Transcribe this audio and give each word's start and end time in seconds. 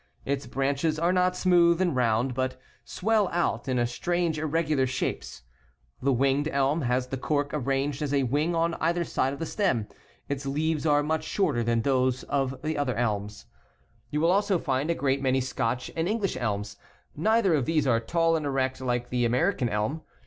Its 0.25 0.45
Ip 0.47 0.51
brinches 0.55 0.99
are 0.99 1.13
not 1.13 1.35
smooth 1.35 1.79
and 1.79 1.95
round, 1.95 2.33
but 2.33 2.55
'wZJ 2.87 2.89
swell 2.89 3.27
out 3.29 3.67
in 3.67 3.85
strange 3.85 4.39
irregular 4.39 4.87
shapes 4.87 5.43
(Fig 5.43 5.43
S) 5.43 5.45
The 6.05 6.13
\ 6.13 6.13
mged 6.15 6.47
elm 6.51 6.81
has 6.81 7.09
the 7.09 7.17
cork 7.17 7.51
arranged 7.53 8.01
s 8.01 8.11
i 8.11 8.23
uing 8.23 8.55
on 8.55 8.73
either 8.79 9.03
side 9.03 9.31
of 9.31 9.37
the 9.37 9.45
stem. 9.45 9.87
Its 10.27 10.47
lea\es 10.47 10.87
are 10.87 11.03
much 11.03 11.23
shorter 11.23 11.61
than 11.63 11.83
those 11.83 12.23
of 12.23 12.59
the 12.63 12.79
other 12.79 12.95
elms. 12.95 13.43
23 14.09 14.17
You 14.17 14.21
will 14.21 14.31
also 14.31 14.57
find 14.57 14.89
a 14.89 14.95
great 14.95 15.21
many 15.21 15.39
Scotch 15.39 15.91
and 15.95 16.09
Eng 16.09 16.19
lish 16.21 16.35
elms. 16.35 16.77
Neither 17.15 17.53
of 17.53 17.65
these 17.67 17.85
are 17.85 17.99
tall 17.99 18.35
and 18.35 18.43
erect 18.43 18.81
like 18.81 19.11
the 19.11 19.23
American 19.23 19.69
elm. 19.69 20.01